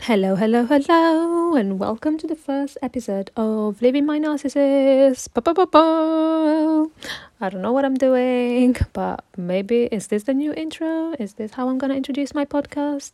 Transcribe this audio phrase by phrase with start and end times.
[0.00, 5.34] Hello, hello, hello, and welcome to the first episode of Leaving My Narcissist.
[5.34, 6.86] Ba-ba-ba-ba.
[7.40, 11.14] I don't know what I'm doing, but maybe is this the new intro?
[11.18, 13.12] Is this how I'm gonna introduce my podcast?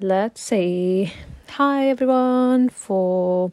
[0.00, 1.12] Let's see.
[1.50, 2.70] Hi, everyone.
[2.70, 3.52] For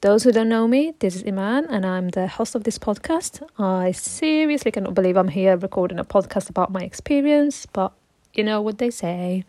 [0.00, 3.42] those who don't know me, this is Iman, and I'm the host of this podcast.
[3.58, 7.92] I seriously cannot believe I'm here recording a podcast about my experience, but
[8.34, 9.44] you know what they say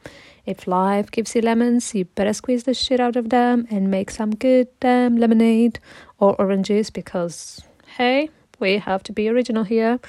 [0.46, 4.10] if life gives you lemons, you better squeeze the shit out of them and make
[4.10, 5.80] some good damn lemonade
[6.20, 7.62] or oranges because,
[7.98, 10.00] hey, we have to be original here.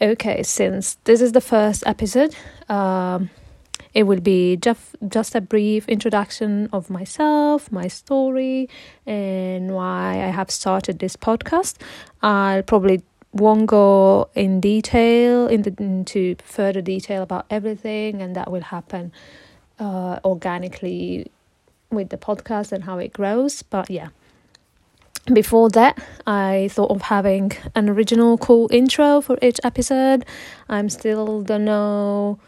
[0.00, 2.36] Okay, since this is the first episode,
[2.68, 3.30] um,
[3.94, 8.68] it will be just just a brief introduction of myself, my story,
[9.06, 11.78] and why I have started this podcast.
[12.22, 18.50] I'll probably won't go in detail in the, into further detail about everything, and that
[18.50, 19.12] will happen
[19.78, 21.30] uh, organically
[21.90, 23.62] with the podcast and how it grows.
[23.62, 24.08] But yeah,
[25.32, 30.24] before that, I thought of having an original cool intro for each episode.
[30.68, 32.38] I'm still don't know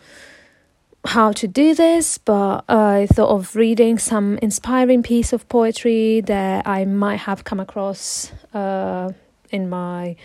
[1.05, 6.67] how to do this, but I thought of reading some inspiring piece of poetry that
[6.67, 9.13] I might have come across uh,
[9.51, 10.17] in my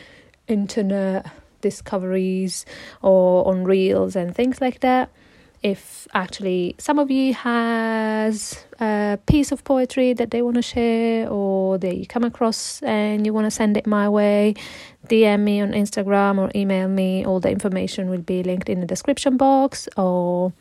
[0.47, 1.29] internet
[1.61, 2.65] discoveries
[3.01, 5.09] or on reels and things like that
[5.65, 11.27] if actually some of you has a piece of poetry that they want to share
[11.27, 14.53] or they come across and you want to send it my way
[15.07, 17.25] dm me on instagram or email me.
[17.25, 20.53] All the information will be linked in the description box or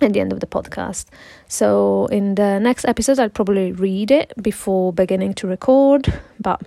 [0.00, 1.06] at the end of the podcast.
[1.46, 6.62] So in the next episode i'll probably read it before beginning to record but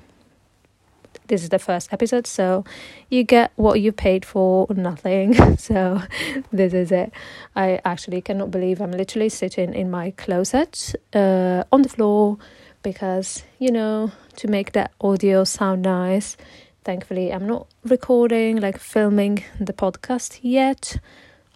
[1.28, 2.64] this is the first episode, so
[3.10, 5.58] you get what you paid for nothing.
[5.58, 6.02] so
[6.52, 7.12] this is it.
[7.56, 12.38] I actually cannot believe I'm literally sitting in my closet uh, on the floor
[12.84, 16.38] because you know to make that audio sound nice.
[16.84, 21.00] Thankfully, I'm not recording like filming the podcast yet.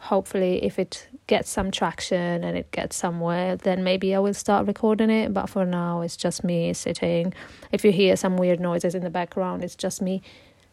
[0.02, 4.66] Hopefully, if it gets some traction and it gets somewhere, then maybe I will start
[4.66, 5.32] recording it.
[5.32, 7.34] But for now, it's just me sitting.
[7.72, 10.24] If you hear some weird noises in the background, it's just me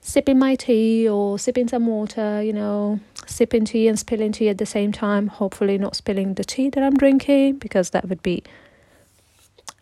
[0.00, 4.56] sipping my tea or sipping some water, you know, sipping tea and spilling tea at
[4.56, 5.26] the same time.
[5.26, 8.42] Hopefully, not spilling the tea that I'm drinking because that would be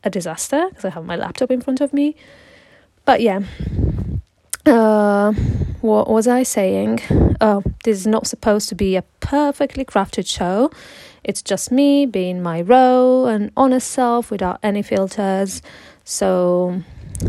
[0.03, 2.17] a disaster because I have my laptop in front of me.
[3.05, 3.43] But yeah.
[4.67, 5.33] Uh,
[5.81, 6.99] what was I saying?
[7.41, 10.73] Oh, this is not supposed to be a perfectly crafted show.
[11.23, 15.63] It's just me being my raw and honest self without any filters.
[16.03, 16.83] So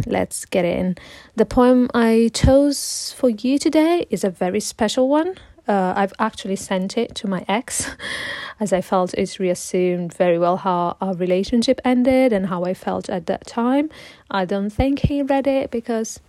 [0.07, 0.95] let's get in.
[1.35, 5.35] The poem I chose for you today is a very special one.
[5.67, 7.91] Uh, I've actually sent it to my ex
[8.59, 13.09] as I felt it reassumed very well how our relationship ended and how I felt
[13.09, 13.91] at that time.
[14.31, 16.19] I don't think he read it because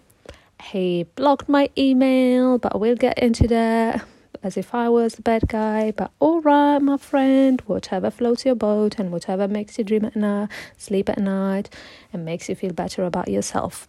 [0.62, 4.04] he blocked my email, but we'll get into that
[4.42, 5.92] as if I was the bad guy.
[5.92, 10.16] But all right, my friend, whatever floats your boat and whatever makes you dream at
[10.16, 11.70] night, sleep at night,
[12.12, 13.88] and makes you feel better about yourself.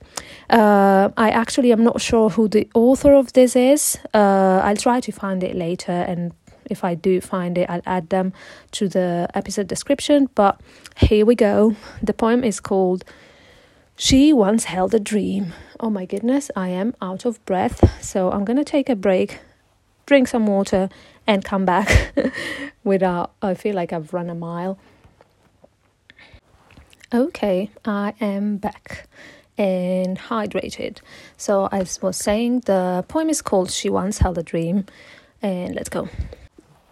[0.49, 3.97] Uh, I actually am not sure who the author of this is.
[4.13, 6.33] Uh, I'll try to find it later and
[6.69, 8.31] if I do find it, I'll add them
[8.73, 10.29] to the episode description.
[10.35, 10.61] But
[10.97, 11.75] here we go.
[12.03, 13.03] The poem is called
[13.95, 18.03] She Once Held a Dream oh my goodness, I am out of breath.
[18.03, 19.39] So I'm going to take a break,
[20.05, 20.89] drink some water,
[21.25, 22.13] and come back
[22.83, 24.77] without, I feel like I've run a mile.
[27.13, 29.07] Okay, I am back
[29.57, 30.99] and hydrated.
[31.37, 34.85] So, as I was saying, the poem is called She Once Held a Dream,
[35.41, 36.07] and let's go.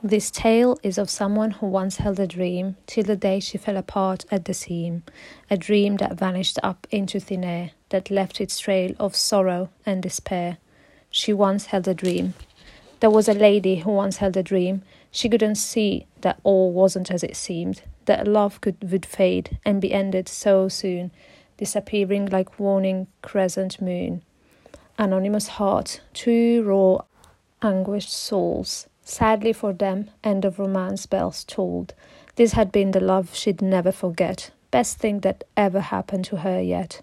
[0.03, 3.77] This tale is of someone who once held a dream till the day she fell
[3.77, 5.01] apart at the seam,
[5.49, 10.03] a dream that vanished up into thin air, that left its trail of sorrow and
[10.03, 10.59] despair.
[11.09, 12.35] She once held a dream.
[12.99, 14.83] There was a lady who once held a dream.
[15.09, 19.81] She couldn't see that all wasn't as it seemed, that love could would fade and
[19.81, 21.09] be ended so soon,
[21.57, 24.21] disappearing like warning crescent moon.
[24.99, 27.01] Anonymous heart, two raw,
[27.63, 31.93] anguished souls Sadly for them, end of romance bells tolled.
[32.35, 36.59] This had been the love she'd never forget, best thing that ever happened to her
[36.59, 37.01] yet.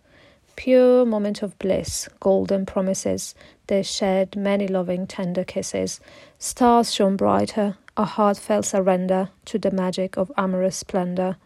[0.55, 3.35] Pure moment of bliss, golden promises,
[3.69, 5.99] they shared many loving, tender kisses.
[6.39, 11.39] Stars shone brighter, a heartfelt surrender to the magic of amorous splendor.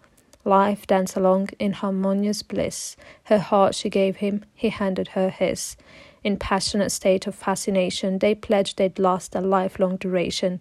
[0.44, 2.96] Life danced along in harmonious bliss.
[3.25, 5.76] Her heart she gave him, he handed her his.
[6.25, 10.61] In passionate state of fascination, they pledged they'd last a lifelong duration.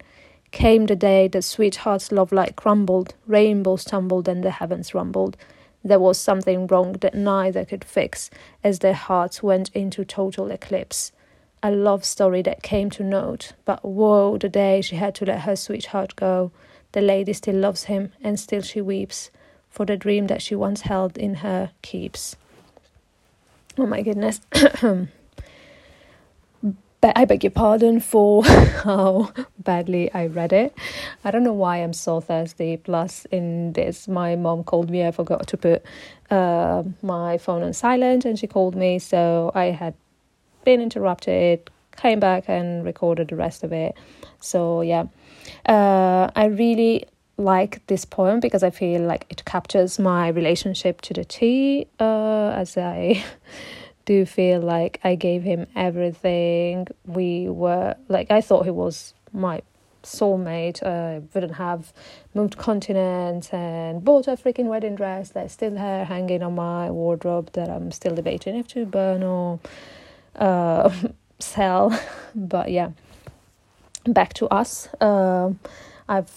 [0.51, 5.35] Came the day that sweetheart's love light crumbled, rainbows tumbled, and the heavens rumbled.
[5.83, 8.29] There was something wrong that neither could fix
[8.63, 11.11] as their hearts went into total eclipse.
[11.63, 15.41] A love story that came to naught, but woe the day she had to let
[15.41, 16.51] her sweetheart go.
[16.91, 19.31] The lady still loves him, and still she weeps,
[19.69, 22.35] for the dream that she once held in her keeps.
[23.77, 24.41] Oh my goodness.
[27.03, 28.43] I beg your pardon for
[28.83, 30.75] how badly I read it.
[31.23, 32.77] I don't know why I'm so thirsty.
[32.77, 35.05] Plus, in this, my mom called me.
[35.05, 35.83] I forgot to put
[36.31, 38.97] uh, my phone on silent, and she called me.
[38.99, 39.93] So I had
[40.65, 43.95] been interrupted, came back and recorded the rest of it.
[44.39, 45.05] So, yeah,
[45.67, 47.05] uh, I really
[47.37, 52.49] like this poem because I feel like it captures my relationship to the tea uh,
[52.55, 53.23] as I
[54.07, 56.87] do feel like I gave him everything.
[57.05, 59.61] We were like I thought he was my
[60.01, 60.81] soulmate.
[60.81, 61.93] I uh, wouldn't have
[62.33, 67.51] moved continents and bought a freaking wedding dress that's still here hanging on my wardrobe
[67.53, 69.59] that I'm still debating if to burn or
[70.35, 70.89] uh,
[71.39, 71.99] sell.
[72.35, 72.91] But yeah,
[74.05, 74.87] back to us.
[75.01, 75.53] Uh,
[76.07, 76.31] I've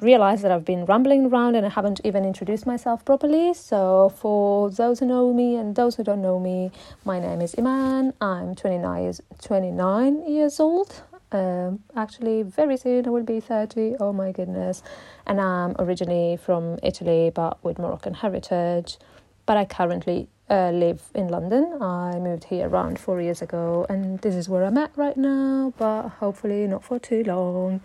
[0.00, 3.54] realized that I've been rambling around and I haven't even introduced myself properly.
[3.54, 6.70] So, for those who know me and those who don't know me,
[7.04, 8.12] my name is Iman.
[8.20, 11.02] I'm 29 years, 29 years old.
[11.32, 13.96] Um, actually, very soon I will be 30.
[13.98, 14.82] Oh my goodness.
[15.26, 18.98] And I'm originally from Italy but with Moroccan heritage.
[19.46, 21.78] But I currently uh, live in London.
[21.80, 25.72] I moved here around four years ago, and this is where I'm at right now,
[25.78, 27.80] but hopefully not for too long.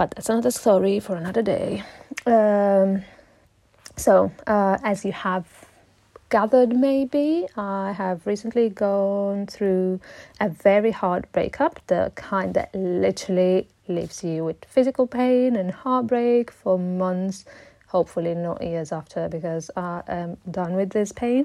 [0.00, 1.82] But that's another story for another day.
[2.24, 3.02] Um,
[3.96, 5.46] so, uh, as you have
[6.30, 10.00] gathered, maybe, I have recently gone through
[10.40, 16.50] a very hard breakup, the kind that literally leaves you with physical pain and heartbreak
[16.50, 17.44] for months,
[17.88, 21.44] hopefully not years after, because I am done with this pain.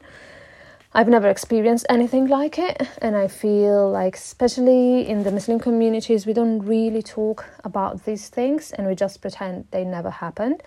[0.98, 6.26] I've never experienced anything like it, and I feel like, especially in the Muslim communities,
[6.26, 10.64] we don't really talk about these things and we just pretend they never happened.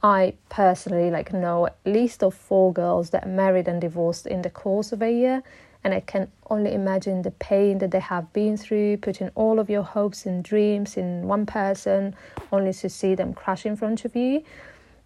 [0.00, 4.50] I personally like know at least of four girls that married and divorced in the
[4.50, 5.42] course of a year,
[5.82, 9.68] and I can only imagine the pain that they have been through, putting all of
[9.68, 12.14] your hopes and dreams in one person,
[12.52, 14.44] only to see them crash in front of you.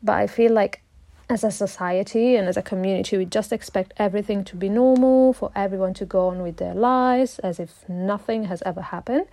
[0.03, 0.83] But I feel like
[1.29, 5.51] as a society and as a community, we just expect everything to be normal, for
[5.55, 9.27] everyone to go on with their lives as if nothing has ever happened.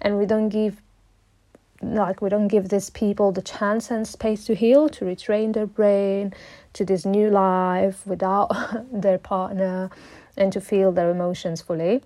[0.00, 0.80] And we don't give
[1.82, 5.66] like we don't give these people the chance and space to heal, to retrain their
[5.66, 6.32] brain
[6.74, 8.50] to this new life without
[8.92, 9.90] their partner
[10.36, 12.02] and to feel their emotions fully.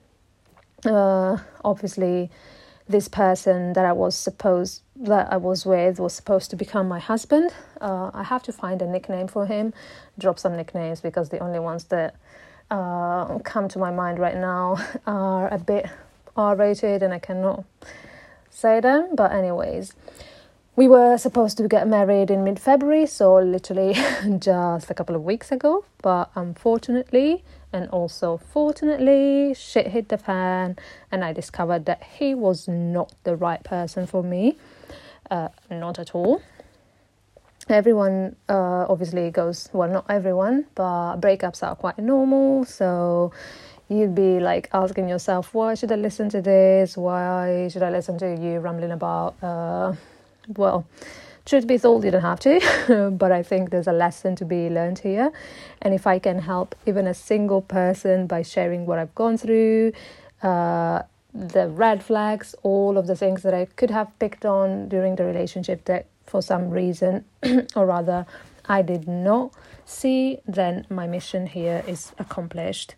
[0.85, 2.31] Uh, obviously,
[2.89, 6.99] this person that I was supposed that I was with was supposed to become my
[6.99, 7.53] husband.
[7.81, 9.73] Uh, I have to find a nickname for him,
[10.19, 12.15] drop some nicknames because the only ones that
[12.71, 14.77] uh, come to my mind right now
[15.07, 15.87] are a bit
[16.37, 17.65] R rated and I cannot
[18.51, 19.15] say them.
[19.15, 19.95] But, anyways,
[20.77, 23.95] we were supposed to get married in mid February, so literally
[24.39, 25.85] just a couple of weeks ago.
[26.03, 27.45] But unfortunately,
[27.75, 30.77] and also fortunately shit hit the fan
[31.11, 34.57] and i discovered that he was not the right person for me.
[35.31, 36.41] Uh, not at all.
[37.69, 42.65] Everyone uh, obviously goes well not everyone but breakups are quite normal.
[42.65, 43.33] So
[43.89, 46.97] you'd be like asking yourself why should i listen to this?
[46.97, 49.95] Why should i listen to you rambling about uh,
[50.49, 50.87] well
[51.45, 54.71] truth be told, you don't have to, but I think there's a lesson to be
[54.71, 55.33] learned here.
[55.83, 59.93] And if I can help even a single person by sharing what I've gone through,
[60.43, 61.03] uh,
[61.35, 65.25] the red flags, all of the things that I could have picked on during the
[65.25, 67.25] relationship that for some reason,
[67.77, 68.27] or rather,
[68.67, 69.53] I did not
[69.85, 72.95] see, then my mission here is accomplished.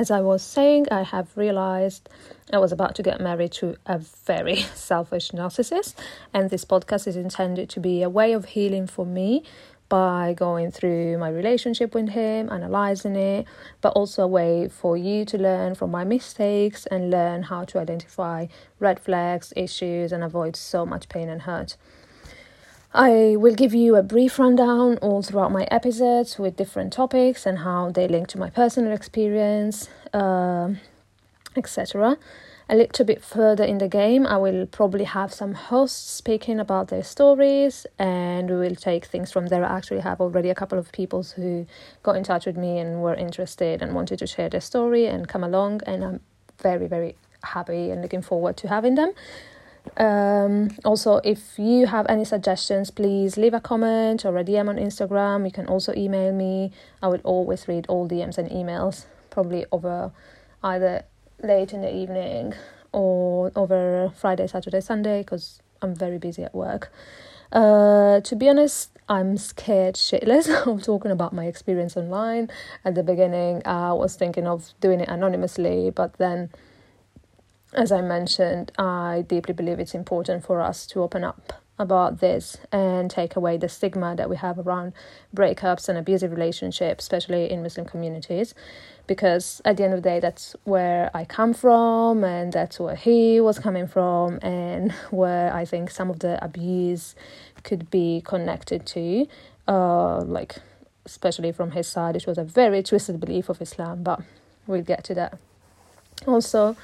[0.00, 2.08] As I was saying, I have realized
[2.54, 5.94] I was about to get married to a very selfish narcissist,
[6.32, 9.44] and this podcast is intended to be a way of healing for me
[9.90, 13.44] by going through my relationship with him, analyzing it,
[13.82, 17.78] but also a way for you to learn from my mistakes and learn how to
[17.78, 18.46] identify
[18.78, 21.76] red flags, issues, and avoid so much pain and hurt.
[22.92, 27.58] I will give you a brief rundown all throughout my episodes with different topics and
[27.58, 30.80] how they link to my personal experience, uh, um,
[31.56, 32.18] etc.
[32.68, 36.88] A little bit further in the game, I will probably have some hosts speaking about
[36.88, 39.64] their stories, and we will take things from there.
[39.64, 41.66] I actually have already a couple of people who
[42.02, 45.28] got in touch with me and were interested and wanted to share their story and
[45.28, 46.20] come along, and I'm
[46.60, 49.12] very, very happy and looking forward to having them.
[49.96, 54.76] Um, also, if you have any suggestions, please leave a comment or a DM on
[54.76, 55.44] Instagram.
[55.44, 56.72] You can also email me.
[57.02, 60.12] I will always read all DMs and emails, probably over
[60.62, 61.04] either
[61.42, 62.54] late in the evening
[62.92, 66.92] or over Friday, Saturday, Sunday, because I'm very busy at work.
[67.52, 72.48] Uh, to be honest, I'm scared shitless of talking about my experience online.
[72.84, 76.50] At the beginning, I was thinking of doing it anonymously, but then,
[77.72, 82.58] as I mentioned, I deeply believe it's important for us to open up about this
[82.70, 84.92] and take away the stigma that we have around
[85.34, 88.54] breakups and abusive relationships, especially in Muslim communities.
[89.06, 92.94] Because at the end of the day, that's where I come from, and that's where
[92.94, 97.14] he was coming from, and where I think some of the abuse
[97.64, 99.26] could be connected to.
[99.66, 100.56] Uh, like,
[101.06, 104.20] especially from his side, it was a very twisted belief of Islam, but
[104.66, 105.38] we'll get to that.
[106.26, 106.76] Also,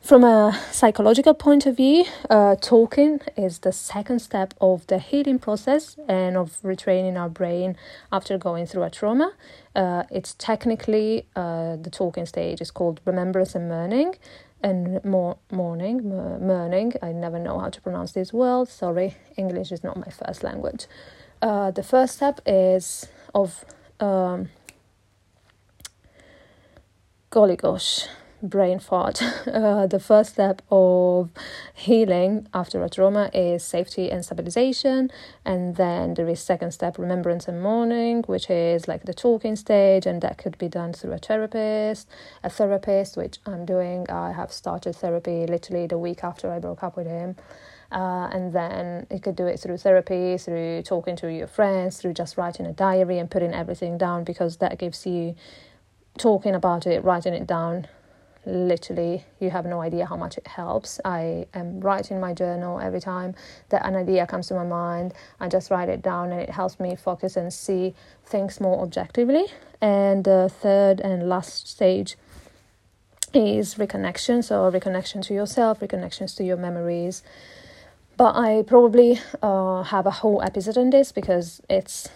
[0.00, 5.38] from a psychological point of view, uh, talking is the second step of the healing
[5.38, 7.76] process and of retraining our brain
[8.10, 9.32] after going through a trauma.
[9.76, 14.14] Uh, it's technically uh, the talking stage is called remembrance and mourning,
[14.62, 16.92] and more mourning, mourning.
[17.02, 18.72] I never know how to pronounce these words.
[18.72, 20.86] Sorry, English is not my first language.
[21.42, 23.64] Uh, the first step is of
[24.00, 24.48] um,
[27.30, 28.06] golly gosh
[28.42, 29.22] brain fart.
[29.50, 31.28] Uh, the first step of
[31.74, 35.10] healing after a trauma is safety and stabilization,
[35.44, 40.06] and then there is second step remembrance and mourning, which is like the talking stage,
[40.06, 42.08] and that could be done through a therapist,
[42.44, 44.08] a therapist, which I'm doing.
[44.08, 47.36] I have started therapy literally the week after I broke up with him.
[47.92, 52.12] Uh, and then you could do it through therapy, through talking to your friends, through
[52.12, 55.34] just writing a diary and putting everything down because that gives you
[56.16, 57.88] talking about it, writing it down
[58.46, 61.00] literally you have no idea how much it helps.
[61.04, 63.34] I am writing my journal every time.
[63.68, 65.14] That an idea comes to my mind.
[65.38, 67.94] I just write it down and it helps me focus and see
[68.24, 69.46] things more objectively.
[69.80, 72.16] And the third and last stage
[73.32, 74.42] is reconnection.
[74.42, 77.22] So reconnection to yourself reconnections to your memories.
[78.16, 82.08] But i probably uh, have a whole episode on this because it's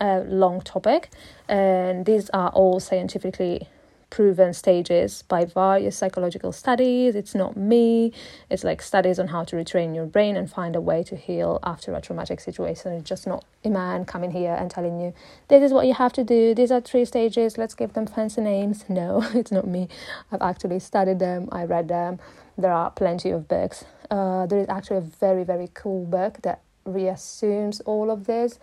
[0.00, 1.10] a long topic.
[1.48, 3.68] And these are all scientifically
[4.10, 7.14] proven stages by various psychological studies.
[7.14, 8.12] It's not me.
[8.50, 11.58] It's like studies on how to retrain your brain and find a way to heal
[11.62, 12.92] after a traumatic situation.
[12.92, 15.14] It's just not Iman coming here and telling you,
[15.48, 16.54] this is what you have to do.
[16.54, 17.58] These are three stages.
[17.58, 18.84] Let's give them fancy names.
[18.94, 19.88] No, it's not me.
[20.30, 21.48] I've actually studied them.
[21.50, 22.20] I read them.
[22.56, 23.84] There are plenty of books.
[24.08, 28.60] Uh, there is actually a very, very cool book that reassumes all of this,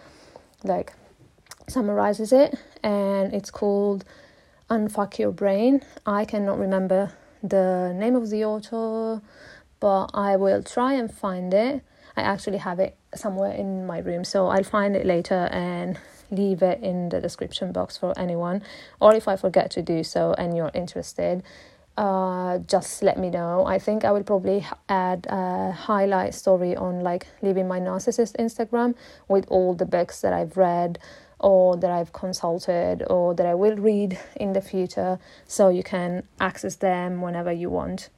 [0.63, 0.93] like
[1.67, 4.05] summarizes it, and it's called
[4.71, 5.81] Unfuck Your Brain.
[6.05, 7.11] I cannot remember
[7.43, 9.21] the name of the author,
[9.81, 11.83] but I will try and find it.
[12.15, 15.99] I actually have it somewhere in my room, so I'll find it later and
[16.29, 18.63] leave it in the description box for anyone.
[19.01, 21.43] Or if I forget to do so and you're interested,
[21.97, 23.65] uh, just let me know.
[23.65, 28.95] I think I will probably add a highlight story on like leaving my narcissist Instagram
[29.27, 30.97] with all the books that I've read
[31.41, 36.23] or that I've consulted or that I will read in the future so you can
[36.39, 38.09] access them whenever you want.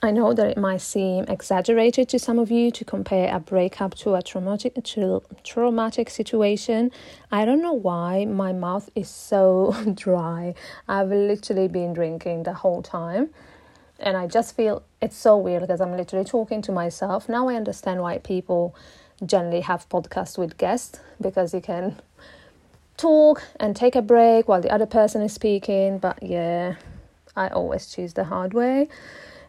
[0.00, 3.96] I know that it might seem exaggerated to some of you to compare a breakup
[3.96, 6.92] to a traumatic to traumatic situation.
[7.32, 10.54] I don't know why my mouth is so dry.
[10.86, 13.30] I've literally been drinking the whole time.
[13.98, 17.28] And I just feel it's so weird because I'm literally talking to myself.
[17.28, 18.76] Now I understand why people
[19.24, 21.96] generally have podcasts with guests because you can
[22.96, 25.98] talk and take a break while the other person is speaking.
[25.98, 26.76] But yeah,
[27.36, 28.88] I always choose the hard way.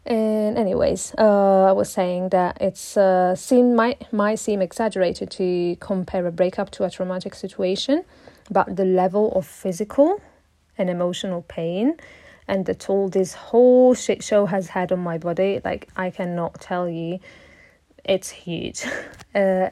[0.05, 5.75] And anyways, uh, I was saying that it's uh, seem might might seem exaggerated to
[5.79, 8.05] compare a breakup to a traumatic situation,
[8.49, 10.21] but the level of physical
[10.77, 11.95] and emotional pain
[12.47, 16.59] and the toll this whole shit show has had on my body, like I cannot
[16.59, 17.19] tell you,
[18.09, 18.83] it's huge.
[19.35, 19.69] Uh,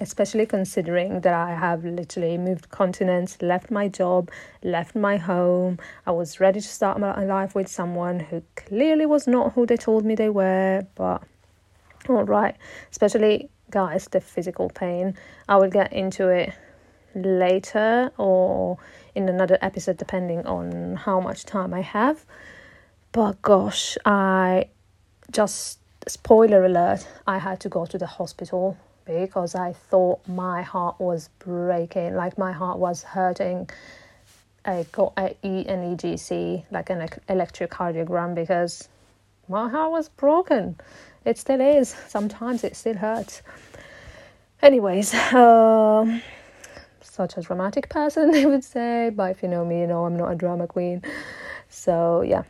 [0.00, 4.30] especially considering that I have literally moved continents, left my job,
[4.62, 5.78] left my home.
[6.06, 9.78] I was ready to start my life with someone who clearly was not who they
[9.78, 11.22] told me they were, but
[12.06, 12.54] all right,
[12.90, 15.14] especially guys, the physical pain.
[15.48, 16.52] I will get into it
[17.14, 18.76] later or
[19.14, 22.26] in another episode, depending on how much time I have.
[23.12, 24.66] But gosh, I
[25.32, 25.78] just
[26.08, 31.30] spoiler alert, I had to go to the hospital because I thought my heart was
[31.38, 33.70] breaking, like my heart was hurting.
[34.64, 38.88] I got an EGC, like an electrocardiogram, because
[39.48, 40.78] my heart was broken.
[41.24, 41.88] It still is.
[42.08, 43.42] Sometimes it still hurts.
[44.60, 46.20] Anyways, um,
[47.00, 49.10] such a dramatic person, I would say.
[49.14, 51.02] But if you know me, you know I'm not a drama queen.
[51.68, 52.42] So, yeah.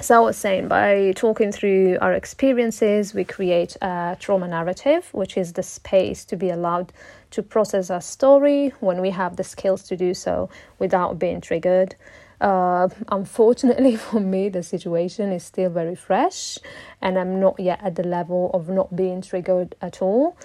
[0.00, 5.36] So, I was saying, by talking through our experiences, we create a trauma narrative, which
[5.36, 6.92] is the space to be allowed
[7.32, 11.96] to process our story when we have the skills to do so without being triggered.
[12.40, 16.58] Uh, unfortunately for me, the situation is still very fresh,
[17.02, 20.36] and I'm not yet at the level of not being triggered at all.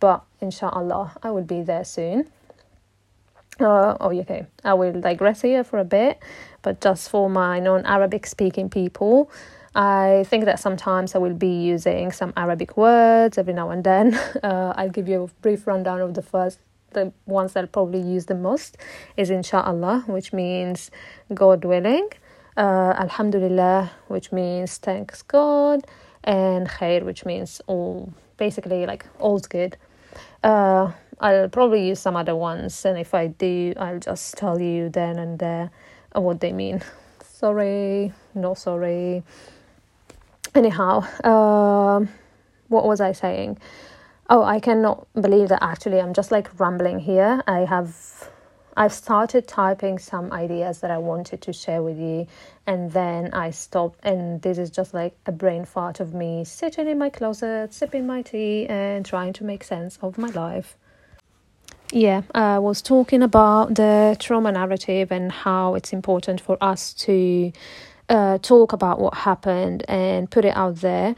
[0.00, 2.30] But inshallah, I will be there soon.
[3.62, 4.46] Uh, oh, okay.
[4.64, 6.20] I will digress here for a bit,
[6.62, 9.30] but just for my non Arabic speaking people,
[9.74, 14.18] I think that sometimes I will be using some Arabic words every now and then.
[14.42, 16.58] Uh, I'll give you a brief rundown of the first,
[16.90, 18.76] the ones that I'll probably use the most
[19.16, 20.90] is inshallah, which means
[21.32, 22.08] God willing,
[22.56, 25.86] uh, alhamdulillah, which means thanks God,
[26.24, 29.76] and khair, which means all, basically like all's good.
[30.42, 30.90] Uh,
[31.22, 35.18] I'll probably use some other ones, and if I do, I'll just tell you then
[35.18, 35.70] and there
[36.14, 36.82] what they mean.
[37.22, 39.24] Sorry, no sorry.
[40.54, 42.08] Anyhow, um,
[42.68, 43.58] what was I saying?
[44.30, 47.42] Oh, I cannot believe that actually I'm just like rambling here.
[47.48, 48.30] I have
[48.76, 52.26] I've started typing some ideas that I wanted to share with you,
[52.66, 53.98] and then I stopped.
[54.04, 58.06] And this is just like a brain fart of me sitting in my closet, sipping
[58.06, 60.76] my tea, and trying to make sense of my life.
[61.94, 67.52] Yeah, I was talking about the trauma narrative and how it's important for us to
[68.08, 71.14] uh, talk about what happened and put it out there.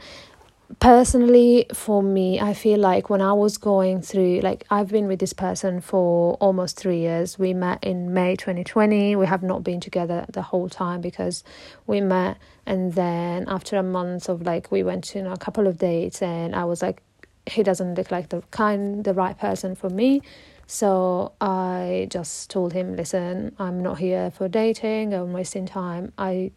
[0.79, 5.19] Personally for me i feel like when i was going through like i've been with
[5.19, 7.37] this person for almost three years.
[7.39, 11.43] We met in may 2020 we have not been together the whole time because
[11.85, 15.37] we met and then after a month of like we went to you know, a
[15.37, 17.01] couple of dates and i was like
[17.47, 20.21] he doesn't look like the kind the right person for me
[20.67, 26.51] so i just told him listen i'm not here for dating i'm wasting time i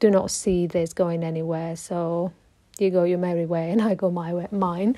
[0.00, 2.32] do not see this going anywhere so
[2.80, 4.96] you go your merry way and I go my way, mine.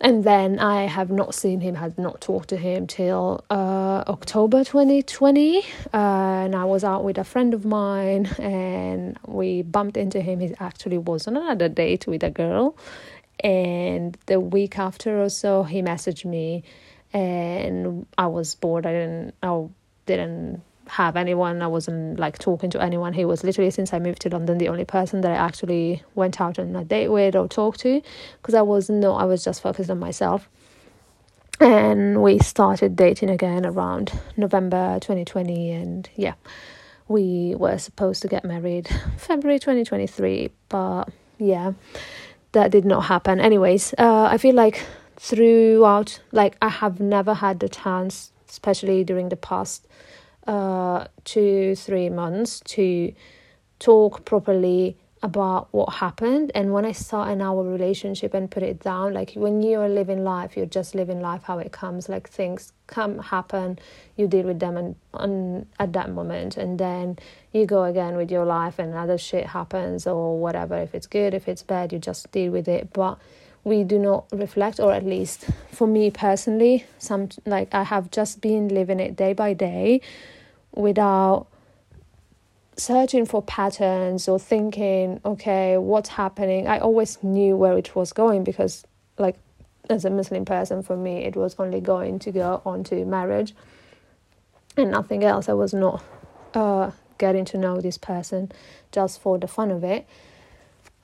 [0.00, 4.64] And then I have not seen him, had not talked to him till uh, October
[4.64, 5.58] 2020.
[5.58, 5.62] Uh,
[5.94, 10.40] and I was out with a friend of mine and we bumped into him.
[10.40, 12.76] He actually was on another date with a girl.
[13.44, 16.64] And the week after or so, he messaged me
[17.12, 18.86] and I was bored.
[18.86, 19.66] I didn't, I
[20.06, 21.62] didn't have anyone.
[21.62, 23.12] I wasn't like talking to anyone.
[23.12, 26.40] He was literally since I moved to London the only person that I actually went
[26.40, 28.02] out on a date with or talked to
[28.40, 30.48] because I was no, I was just focused on myself.
[31.60, 36.34] And we started dating again around November 2020 and yeah.
[37.08, 41.04] We were supposed to get married February 2023, but
[41.38, 41.72] yeah,
[42.52, 43.40] that did not happen.
[43.40, 44.84] Anyways, uh, I feel like
[45.22, 49.86] throughout like I have never had the chance especially during the past
[50.48, 53.14] uh, two, three months to
[53.78, 56.50] talk properly about what happened.
[56.56, 60.24] And when i start in our relationship and put it down like when you're living
[60.24, 63.78] life you're just living life how it comes like things come happen
[64.16, 66.56] you deal with them and, and at that moment.
[66.56, 67.16] And then
[67.52, 70.76] you go again with your life and other shit happens or whatever.
[70.78, 72.92] If it's good if it's bad you just deal with it.
[72.92, 73.20] But
[73.64, 78.40] we do not reflect or at least for me personally some like i have just
[78.40, 80.00] been living it day by day
[80.74, 81.46] without
[82.76, 86.66] searching for patterns or thinking okay what's happening?
[86.66, 88.84] I always knew where it was going because
[89.18, 89.36] like
[89.90, 93.54] as a muslim person for me it was only going to go on to marriage
[94.76, 95.48] and nothing else.
[95.50, 96.02] I was not
[96.54, 98.50] uh, getting to know this person
[98.90, 100.06] just for the fun of it.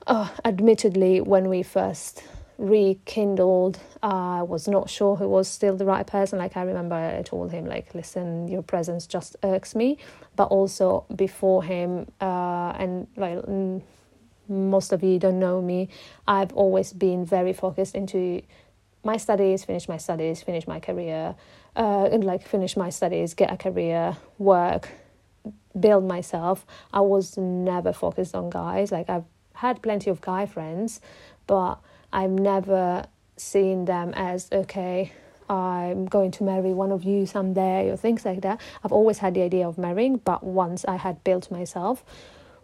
[0.07, 2.23] Uh, admittedly when we first
[2.59, 3.79] rekindled.
[4.03, 6.39] I was not sure who was still the right person.
[6.39, 9.99] Like I remember I told him like, listen, your presence just irks me.
[10.37, 13.39] But also before him, uh, and like
[14.49, 15.89] most of you don't know me,
[16.27, 18.43] I've always been very focused into
[19.05, 21.37] my studies, finish my studies, finish my career,
[21.77, 24.89] uh, and like finish my studies, get a career, work,
[25.79, 26.67] build myself.
[26.93, 28.91] I was never focused on guys.
[28.91, 31.01] Like I've had plenty of guy friends,
[31.47, 31.79] but
[32.13, 35.13] I've never seen them as okay
[35.49, 38.61] I'm going to marry one of you someday or things like that.
[38.85, 42.05] I've always had the idea of marrying, but once I had built myself,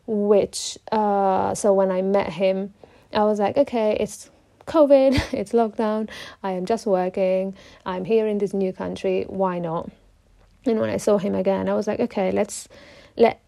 [0.07, 2.75] which uh, so when I met him,
[3.13, 4.31] I was like, okay, it's
[4.67, 6.11] COVID, it's lockdown,
[6.43, 7.55] I am just working,
[7.87, 9.91] I'm here in this new country, why not?
[10.67, 12.69] And when I saw him again, I was like, okay, let's
[13.17, 13.41] let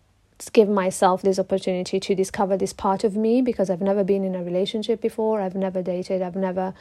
[0.53, 4.35] give myself this opportunity to discover this part of me because I've never been in
[4.35, 5.41] a relationship before.
[5.41, 6.23] I've never dated.
[6.23, 6.75] I've never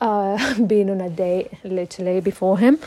[0.00, 2.78] uh, been on a date literally before him.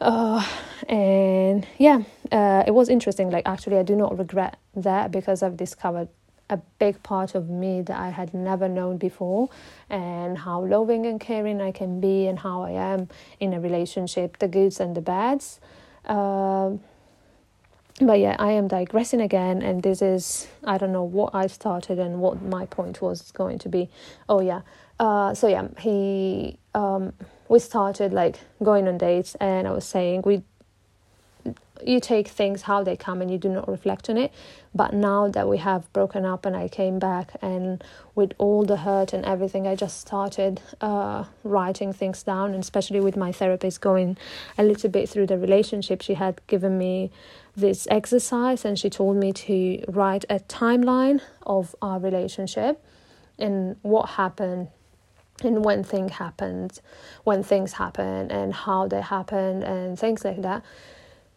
[0.00, 0.44] Uh,
[0.88, 3.30] and yeah, uh, it was interesting.
[3.30, 6.08] Like, actually, I do not regret that because I've discovered
[6.48, 9.48] a big part of me that I had never known before,
[9.88, 14.38] and how loving and caring I can be, and how I am in a relationship
[14.38, 15.60] the goods and the bads.
[16.04, 16.72] Uh,
[18.00, 21.98] but yeah, I am digressing again, and this is I don't know what I started
[21.98, 23.90] and what my point was going to be.
[24.28, 24.62] Oh yeah,
[24.98, 27.12] uh, so yeah, he um,
[27.48, 30.42] we started like going on dates, and I was saying we
[31.84, 34.32] you take things how they come and you do not reflect on it.
[34.74, 37.82] But now that we have broken up and I came back, and
[38.14, 43.00] with all the hurt and everything, I just started uh, writing things down, and especially
[43.00, 44.16] with my therapist going
[44.56, 47.10] a little bit through the relationship, she had given me
[47.60, 52.82] this exercise and she told me to write a timeline of our relationship
[53.38, 54.68] and what happened
[55.42, 56.80] and when things happened
[57.24, 60.62] when things happen and how they happened and things like that.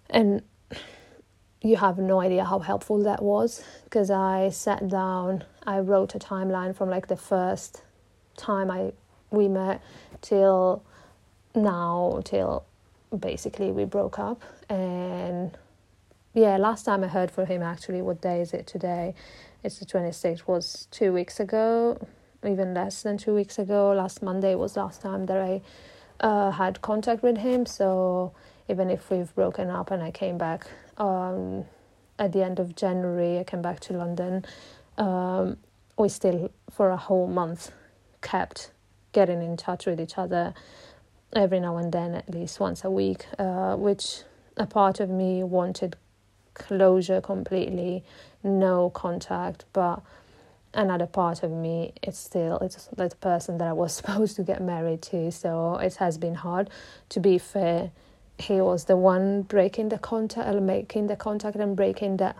[0.09, 0.41] And
[1.63, 6.19] you have no idea how helpful that was because i sat down i wrote a
[6.19, 7.83] timeline from like the first
[8.36, 8.91] time i
[9.31, 9.81] we met
[10.21, 10.83] till
[11.55, 12.65] now till
[13.17, 15.57] basically we broke up and
[16.34, 19.13] yeah, last time I heard from him actually, what day is it today?
[19.63, 21.98] It's the 26th, was two weeks ago,
[22.46, 23.93] even less than two weeks ago.
[23.93, 25.62] Last Monday was last time that I
[26.19, 27.65] uh, had contact with him.
[27.67, 28.34] So
[28.67, 30.65] even if we've broken up and I came back
[30.98, 31.65] um,
[32.17, 34.43] at the end of January, I came back to London,
[34.98, 35.58] um,
[35.98, 37.72] we still, for a whole month,
[38.22, 38.72] kept
[39.12, 40.56] getting in touch with each other
[41.34, 44.24] every now and then, at least once a week, uh, which
[44.58, 45.96] a part of me wanted
[46.54, 48.04] closure completely,
[48.44, 50.02] no contact, but
[50.74, 54.62] another part of me it's still it's the person that I was supposed to get
[54.62, 56.70] married to, so it has been hard.
[57.10, 57.92] To be fair,
[58.38, 62.36] he was the one breaking the contact or making the contact and breaking that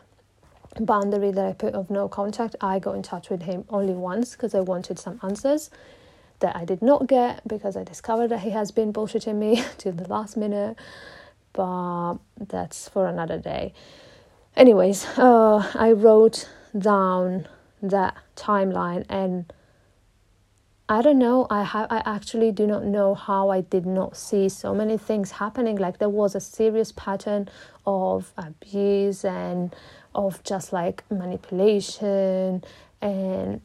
[0.80, 2.56] boundary that I put of no contact.
[2.62, 5.70] I got in touch with him only once because I wanted some answers
[6.40, 9.92] that I did not get because I discovered that he has been bullshitting me to
[9.92, 10.78] the last minute.
[11.54, 13.74] But that's for another day
[14.56, 17.48] anyways, uh, I wrote down
[17.82, 19.52] that timeline and
[20.90, 21.48] I don't know.
[21.50, 21.88] I have.
[21.90, 25.78] I actually do not know how I did not see so many things happening.
[25.78, 27.50] Like there was a serious pattern
[27.86, 29.74] of abuse and
[30.14, 32.64] of just like manipulation
[33.02, 33.62] and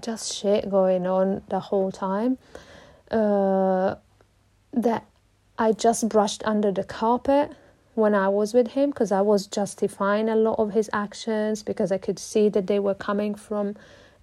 [0.00, 2.38] just shit going on the whole time.
[3.10, 3.94] Uh,
[4.72, 5.06] that
[5.60, 7.52] I just brushed under the carpet
[7.94, 11.92] when I was with him because I was justifying a lot of his actions because
[11.92, 13.76] I could see that they were coming from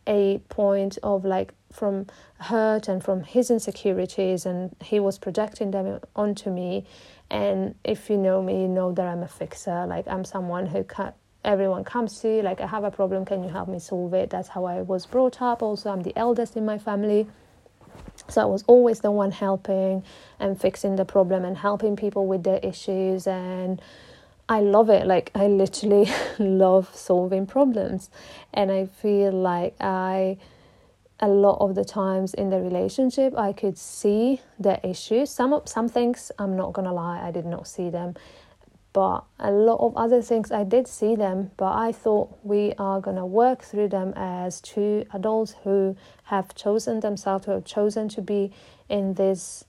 [0.08, 2.08] a point of like from
[2.40, 6.86] hurt and from his insecurities and he was projecting them onto me.
[7.30, 9.86] And if you know me you know that I'm a fixer.
[9.86, 11.14] Like I'm someone who can
[11.46, 14.32] everyone comes to like I have a problem can you help me solve it?
[14.32, 15.62] That's how I was brought up.
[15.62, 17.28] Also I'm the eldest in my family
[18.30, 20.04] so I was always the one helping
[20.40, 23.28] and fixing the problem and helping people with their issues.
[23.28, 23.82] And
[24.50, 25.08] I love it.
[25.08, 26.10] Like, I literally
[26.40, 28.10] love solving problems.
[28.54, 30.38] And I feel like I,
[31.20, 35.30] a lot of the times in the relationship, I could see the issues.
[35.30, 38.16] Some, some things, I'm not gonna lie, I did not see them
[38.98, 43.00] but a lot of other things I did see them, but I thought we are
[43.00, 48.24] gonna work through them as two adults who have chosen themselves, who have chosen to
[48.24, 48.52] be
[48.90, 49.66] in this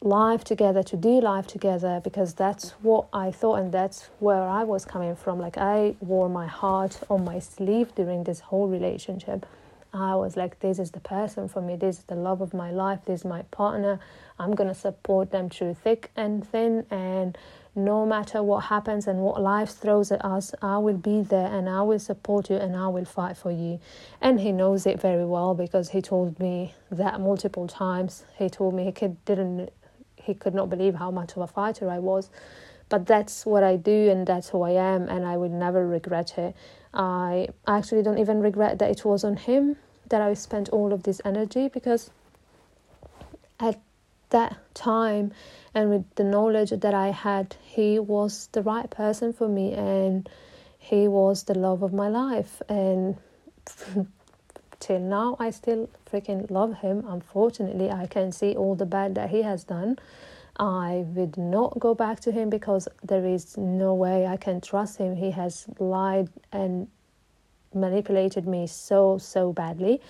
[0.00, 4.62] life together, to do life together, because that's what I thought and that's where I
[4.62, 5.40] was coming from.
[5.40, 9.44] Like I wore my heart on my sleeve during this whole relationship.
[9.92, 12.70] I was like, this is the person for me, this is the love of my
[12.70, 13.98] life, this is my partner.
[14.38, 17.36] I'm gonna support them through thick and thin and
[17.74, 21.68] no matter what happens and what life throws at us, I will be there and
[21.68, 23.80] I will support you and I will fight for you.
[24.20, 28.24] And he knows it very well because he told me that multiple times.
[28.36, 29.70] He told me he could didn't
[30.16, 32.30] he could not believe how much of a fighter I was.
[32.88, 36.36] But that's what I do and that's who I am and I would never regret
[36.36, 36.54] it.
[36.92, 39.76] I actually don't even regret that it was on him
[40.10, 42.10] that I spent all of this energy because
[43.58, 43.80] at
[44.32, 45.32] that time
[45.74, 50.28] and with the knowledge that I had, he was the right person for me and
[50.78, 52.60] he was the love of my life.
[52.68, 53.16] And
[54.80, 57.04] till now, I still freaking love him.
[57.06, 59.98] Unfortunately, I can see all the bad that he has done.
[60.58, 64.98] I would not go back to him because there is no way I can trust
[64.98, 65.16] him.
[65.16, 66.88] He has lied and
[67.74, 70.00] manipulated me so, so badly.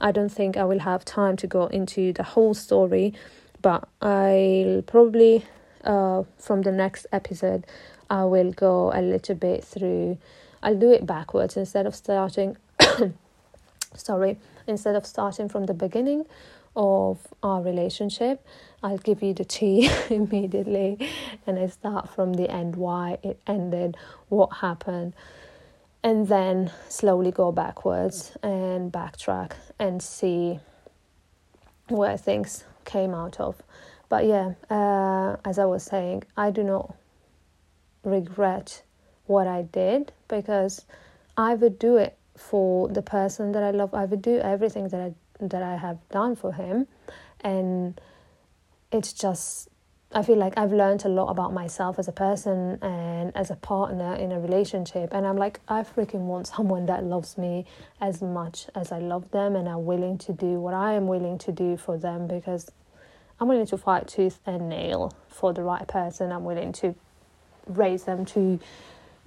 [0.00, 3.14] I don't think I will have time to go into the whole story,
[3.62, 5.44] but I'll probably,
[5.84, 7.64] uh, from the next episode,
[8.10, 10.18] I will go a little bit through.
[10.62, 12.56] I'll do it backwards instead of starting.
[13.94, 16.26] sorry, instead of starting from the beginning
[16.74, 18.44] of our relationship,
[18.82, 21.08] I'll give you the tea immediately
[21.46, 23.96] and I start from the end why it ended,
[24.28, 25.14] what happened,
[26.02, 30.58] and then slowly go backwards and backtrack and see
[31.88, 33.62] where things came out of.
[34.08, 36.94] But yeah, uh, as I was saying, I do not
[38.04, 38.82] regret
[39.26, 40.84] what I did because
[41.36, 43.94] I would do it for the person that I love.
[43.94, 46.86] I would do everything that I that I have done for him,
[47.40, 48.00] and
[48.92, 49.68] it's just
[50.14, 53.56] I feel like I've learned a lot about myself as a person and as a
[53.56, 55.08] partner in a relationship.
[55.12, 57.64] And I'm like, I freaking want someone that loves me
[58.00, 61.38] as much as I love them and are willing to do what I am willing
[61.38, 62.70] to do for them because
[63.40, 66.30] I'm willing to fight tooth and nail for the right person.
[66.30, 66.94] I'm willing to
[67.66, 68.60] raise them, to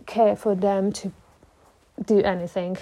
[0.05, 1.11] care for them, to
[2.05, 2.77] do anything,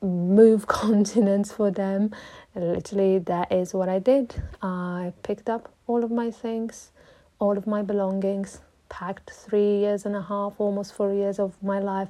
[0.00, 2.14] move continents for them.
[2.54, 4.42] Literally, that is what I did.
[4.62, 6.90] I picked up all of my things,
[7.38, 11.78] all of my belongings, packed three years and a half, almost four years of my
[11.78, 12.08] life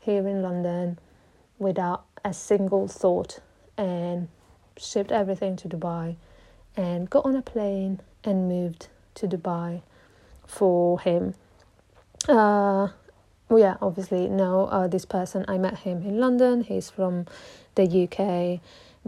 [0.00, 0.98] here in London
[1.58, 3.40] without a single thought
[3.76, 4.28] and
[4.76, 6.16] shipped everything to Dubai
[6.76, 9.82] and got on a plane and moved to Dubai
[10.46, 11.34] for him.
[12.28, 12.88] Uh,
[13.48, 16.62] well, yeah, obviously, no, uh, this person, I met him in London.
[16.62, 17.26] He's from
[17.74, 18.60] the UK,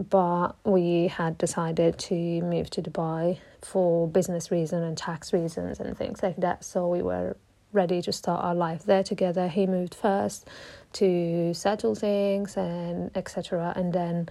[0.09, 5.97] but we had decided to move to Dubai for business reasons and tax reasons and
[5.97, 6.63] things like that.
[6.63, 7.35] So we were
[7.73, 9.47] ready to start our life there together.
[9.47, 10.47] He moved first
[10.93, 13.73] to settle things and etc.
[13.75, 14.29] And then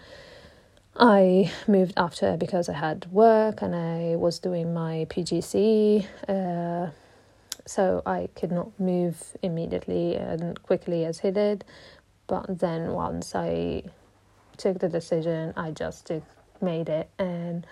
[0.97, 6.07] I moved after because I had work and I was doing my PGC.
[6.29, 6.90] Uh,
[7.66, 11.64] so I could not move immediately and quickly as he did.
[12.27, 13.85] But then once I
[14.57, 16.11] took the decision, I just
[16.61, 17.66] made it and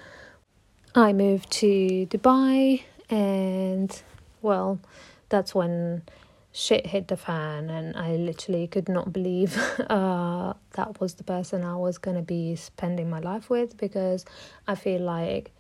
[0.99, 4.03] I moved to Dubai and
[4.43, 4.81] well,
[5.29, 6.03] that's when
[6.51, 9.57] shit hit the fan and I literally could not believe
[9.89, 14.25] uh, that was the person I was to be spending my life with because
[14.67, 15.53] I feel like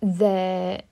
[0.00, 0.82] there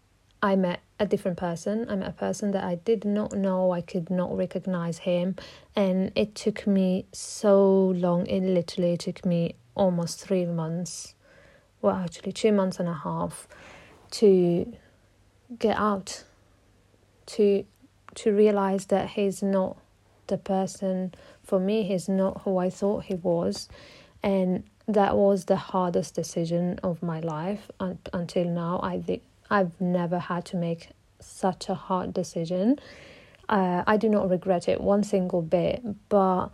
[0.42, 1.86] I met a different person.
[1.88, 3.70] I met a person that I did not know.
[3.70, 5.36] I could not recognize him.
[5.76, 8.26] And it took me so long.
[8.26, 11.14] It literally took me almost three months,
[11.86, 13.46] well, actually, two months and a half
[14.10, 14.72] to
[15.56, 16.24] get out,
[17.26, 17.64] to
[18.16, 19.76] to realize that he's not
[20.26, 21.84] the person for me.
[21.84, 23.68] He's not who I thought he was.
[24.20, 28.80] And that was the hardest decision of my life until now.
[28.82, 30.88] I think I've never had to make
[31.20, 32.80] such a hard decision.
[33.48, 36.48] Uh, I do not regret it one single bit, but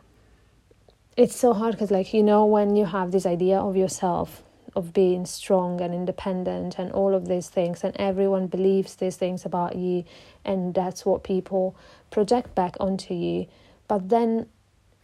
[1.17, 4.43] it's so hard because, like, you know, when you have this idea of yourself,
[4.75, 9.45] of being strong and independent, and all of these things, and everyone believes these things
[9.45, 10.05] about you,
[10.45, 11.77] and that's what people
[12.11, 13.47] project back onto you.
[13.89, 14.47] But then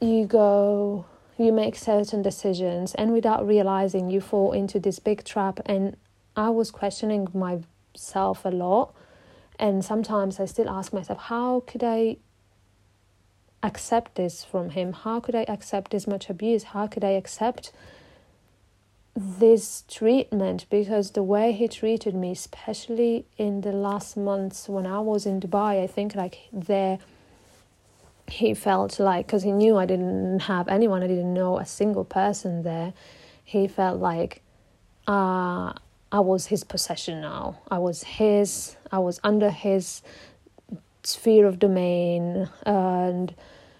[0.00, 1.04] you go,
[1.36, 5.60] you make certain decisions, and without realizing, you fall into this big trap.
[5.66, 5.96] And
[6.36, 8.94] I was questioning myself a lot.
[9.58, 12.18] And sometimes I still ask myself, how could I
[13.62, 14.92] accept this from him?
[14.92, 16.62] How could I accept this much abuse?
[16.62, 17.72] How could I accept
[19.18, 20.66] this treatment?
[20.70, 25.40] Because the way he treated me, especially in the last months when I was in
[25.40, 26.98] Dubai, I think like there
[28.28, 32.04] he felt like because he knew I didn't have anyone, I didn't know a single
[32.04, 32.92] person there.
[33.44, 34.42] He felt like,
[35.06, 35.72] uh,
[36.12, 37.58] I was his possession now.
[37.70, 40.02] I was his, I was under his
[41.02, 43.34] sphere of domain, and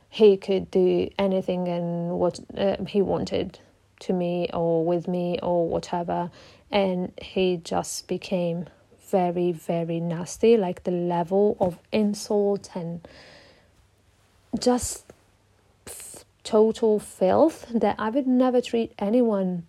[0.09, 3.61] he could do anything and what uh, he wanted
[4.01, 6.31] to me or with me or whatever.
[6.71, 8.67] And he just became
[9.11, 10.57] very, very nasty.
[10.57, 13.07] Like the level of insult and
[14.59, 15.05] just
[16.45, 19.65] total filth that I would never treat anyone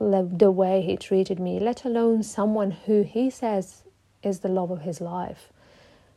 [0.00, 3.82] the way he treated me, let alone someone who he says
[4.22, 5.52] is the love of his life.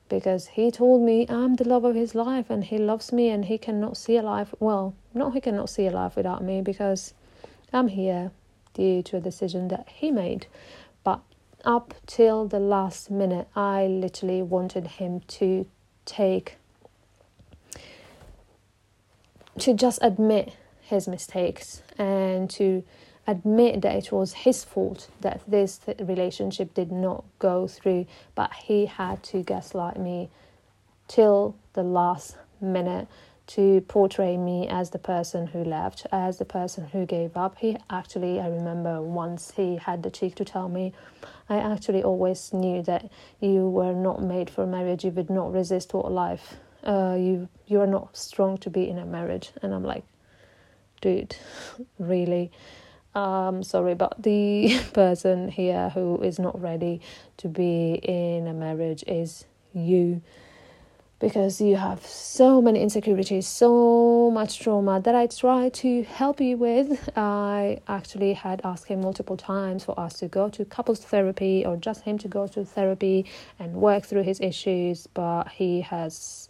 [0.09, 3.45] Because he told me I'm the love of his life and he loves me and
[3.45, 4.53] he cannot see a life.
[4.59, 7.13] Well, not he cannot see a life without me because
[7.73, 8.31] I'm here
[8.73, 10.47] due to a decision that he made.
[11.03, 11.21] But
[11.65, 15.65] up till the last minute, I literally wanted him to
[16.05, 16.57] take,
[19.59, 22.83] to just admit his mistakes and to
[23.25, 28.05] admit that it was his fault that this relationship did not go through,
[28.35, 30.29] but he had to gaslight me
[31.07, 33.07] till the last minute
[33.45, 37.57] to portray me as the person who left, as the person who gave up.
[37.59, 40.93] He actually, I remember once he had the cheek to tell me,
[41.49, 45.03] I actually always knew that you were not made for marriage.
[45.03, 46.55] You would not resist what life.
[46.85, 49.51] Uh, you you are not strong to be in a marriage.
[49.61, 50.03] And I'm like,
[51.01, 51.35] dude,
[51.99, 52.51] really.
[53.15, 57.01] Um, sorry, but the person here who is not ready
[57.37, 60.21] to be in a marriage is you
[61.19, 66.57] because you have so many insecurities, so much trauma that I try to help you
[66.57, 67.09] with.
[67.15, 71.77] I actually had asked him multiple times for us to go to couples therapy or
[71.77, 73.25] just him to go to therapy
[73.57, 76.49] and work through his issues, but he has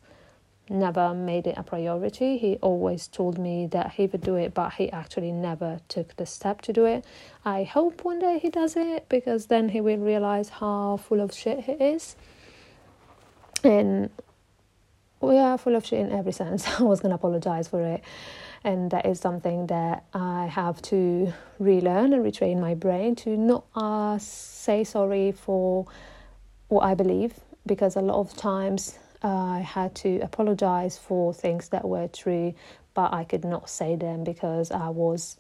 [0.70, 2.38] never made it a priority.
[2.38, 6.26] He always told me that he would do it, but he actually never took the
[6.26, 7.06] step to do it.
[7.46, 11.34] I hope one day he does it because then he will realize how full of
[11.34, 12.16] shit he is.
[13.64, 14.10] And
[15.28, 16.68] we are full of shit in every sense.
[16.80, 18.04] I was to apologize for it.
[18.64, 23.66] And that is something that I have to relearn and retrain my brain to not
[23.76, 25.86] uh, say sorry for
[26.70, 27.34] what I believe
[27.66, 32.54] because a lot of times I had to apologize for things that were true,
[32.94, 35.38] but I could not say them because I was,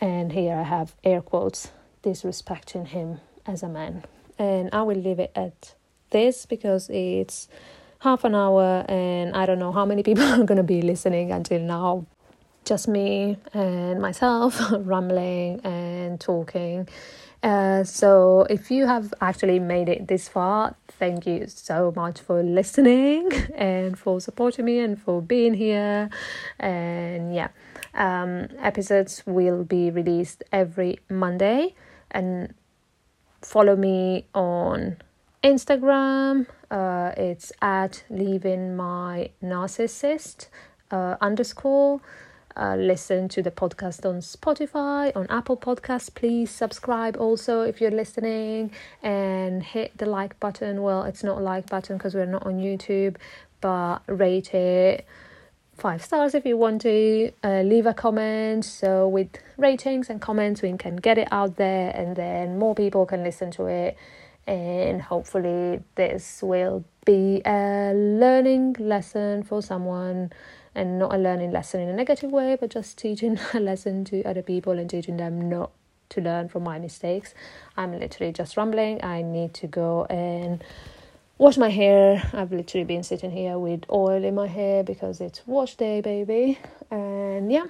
[0.00, 1.70] and here I have air quotes,
[2.02, 4.04] disrespecting him as a man.
[4.38, 5.74] And I will leave it at
[6.10, 7.48] this because it's
[8.00, 11.32] half an hour and I don't know how many people are going to be listening
[11.32, 12.06] until now.
[12.64, 16.88] Just me and myself rambling and talking.
[17.42, 22.42] Uh, so, if you have actually made it this far, thank you so much for
[22.42, 26.10] listening and for supporting me and for being here.
[26.58, 27.48] And yeah,
[27.94, 31.74] um, episodes will be released every Monday.
[32.10, 32.52] And
[33.42, 34.96] follow me on
[35.44, 36.46] Instagram.
[36.70, 40.48] Uh, it's at leaving my narcissist
[40.90, 42.00] uh, underscore.
[42.56, 46.12] Uh, listen to the podcast on Spotify, on Apple Podcasts.
[46.14, 48.70] Please subscribe also if you're listening
[49.02, 50.82] and hit the like button.
[50.82, 53.16] Well, it's not a like button because we're not on YouTube,
[53.60, 55.06] but rate it
[55.76, 57.32] five stars if you want to.
[57.44, 58.64] Uh, leave a comment.
[58.64, 63.06] So, with ratings and comments, we can get it out there and then more people
[63.06, 63.96] can listen to it.
[64.46, 70.32] And hopefully, this will be a learning lesson for someone
[70.74, 74.22] and not a learning lesson in a negative way, but just teaching a lesson to
[74.24, 75.70] other people and teaching them not
[76.10, 77.34] to learn from my mistakes.
[77.76, 79.02] I'm literally just rambling.
[79.02, 80.62] I need to go and
[81.38, 82.22] wash my hair.
[82.32, 86.58] I've literally been sitting here with oil in my hair because it's wash day, baby.
[86.90, 87.66] And yeah,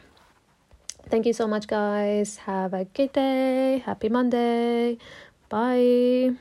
[1.08, 2.36] thank you so much, guys.
[2.38, 3.78] Have a good day.
[3.78, 4.98] Happy Monday.
[5.48, 6.36] Bye.